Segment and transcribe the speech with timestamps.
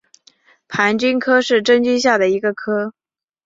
[0.67, 2.95] 盘菌科是真菌下的一个科。